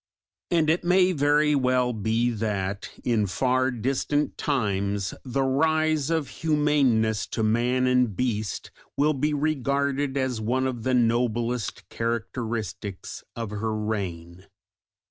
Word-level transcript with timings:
And 0.49 0.67
it 0.67 0.83
may 0.83 1.11
very 1.11 1.53
well 1.53 1.93
be 1.93 2.31
that 2.31 2.89
in 3.03 3.27
far 3.27 3.69
distant 3.69 4.35
times 4.35 5.13
the 5.23 5.43
rise 5.43 6.09
of 6.09 6.27
humaneness 6.41 7.27
to 7.27 7.43
man 7.43 7.85
and 7.85 8.15
beast 8.15 8.71
will 8.97 9.13
be 9.13 9.35
regarded 9.35 10.17
as 10.17 10.41
one 10.41 10.65
of 10.65 10.81
the 10.81 10.95
noblest 10.95 11.87
characteristics 11.89 13.23
of 13.35 13.51
her 13.51 13.75
reign. 13.75 14.47